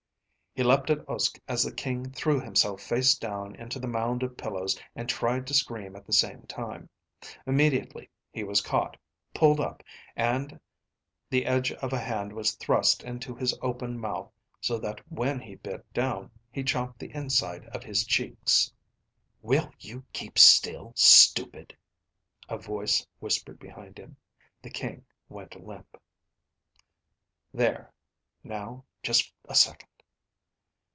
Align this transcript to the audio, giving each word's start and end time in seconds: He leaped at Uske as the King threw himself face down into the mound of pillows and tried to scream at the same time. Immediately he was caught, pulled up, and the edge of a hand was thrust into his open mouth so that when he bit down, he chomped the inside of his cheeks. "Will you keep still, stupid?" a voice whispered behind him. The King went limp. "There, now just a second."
He 0.53 0.63
leaped 0.63 0.89
at 0.89 1.07
Uske 1.09 1.39
as 1.47 1.63
the 1.63 1.71
King 1.71 2.11
threw 2.11 2.41
himself 2.41 2.81
face 2.81 3.15
down 3.17 3.55
into 3.55 3.79
the 3.79 3.87
mound 3.87 4.21
of 4.21 4.35
pillows 4.35 4.77
and 4.97 5.07
tried 5.07 5.47
to 5.47 5.53
scream 5.53 5.95
at 5.95 6.05
the 6.05 6.11
same 6.11 6.41
time. 6.41 6.89
Immediately 7.47 8.09
he 8.33 8.43
was 8.43 8.59
caught, 8.59 8.97
pulled 9.33 9.61
up, 9.61 9.81
and 10.13 10.59
the 11.29 11.45
edge 11.45 11.71
of 11.71 11.93
a 11.93 11.99
hand 11.99 12.33
was 12.33 12.55
thrust 12.55 13.01
into 13.01 13.33
his 13.33 13.57
open 13.61 13.97
mouth 13.97 14.29
so 14.59 14.77
that 14.77 14.99
when 15.09 15.39
he 15.39 15.55
bit 15.55 15.89
down, 15.93 16.29
he 16.51 16.65
chomped 16.65 16.97
the 16.99 17.13
inside 17.15 17.63
of 17.67 17.85
his 17.85 18.05
cheeks. 18.05 18.73
"Will 19.41 19.71
you 19.79 20.03
keep 20.11 20.37
still, 20.37 20.91
stupid?" 20.97 21.77
a 22.49 22.57
voice 22.57 23.07
whispered 23.19 23.57
behind 23.57 23.97
him. 23.97 24.17
The 24.61 24.69
King 24.69 25.05
went 25.29 25.65
limp. 25.65 25.95
"There, 27.53 27.93
now 28.43 28.83
just 29.01 29.31
a 29.47 29.55
second." 29.55 29.87